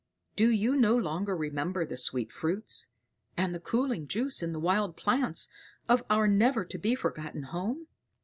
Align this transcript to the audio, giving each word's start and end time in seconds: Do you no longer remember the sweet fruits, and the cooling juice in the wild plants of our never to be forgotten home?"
Do 0.35 0.49
you 0.49 0.75
no 0.75 0.97
longer 0.97 1.37
remember 1.37 1.85
the 1.85 1.95
sweet 1.95 2.31
fruits, 2.31 2.87
and 3.37 3.53
the 3.53 3.59
cooling 3.59 4.07
juice 4.07 4.41
in 4.41 4.51
the 4.51 4.59
wild 4.59 4.97
plants 4.97 5.47
of 5.87 6.01
our 6.09 6.27
never 6.27 6.65
to 6.65 6.79
be 6.79 6.95
forgotten 6.95 7.43
home?" 7.43 7.85